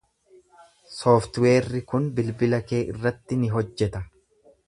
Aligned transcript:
Sooftiweerri 0.99 1.81
kun 1.93 2.09
bilbila 2.21 2.61
kee 2.71 2.81
irratti 2.95 3.39
ni 3.43 3.53
hojjeta. 3.57 4.05